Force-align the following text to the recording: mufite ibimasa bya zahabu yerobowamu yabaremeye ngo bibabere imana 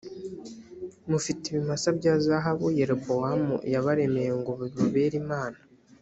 mufite 1.09 1.43
ibimasa 1.47 1.89
bya 1.97 2.13
zahabu 2.25 2.67
yerobowamu 2.77 3.55
yabaremeye 3.73 4.31
ngo 4.39 4.51
bibabere 4.59 5.15
imana 5.23 5.59